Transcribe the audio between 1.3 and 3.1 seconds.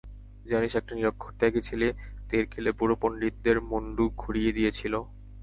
ত্যাগী ছেলে তেরকেলে বুড়ো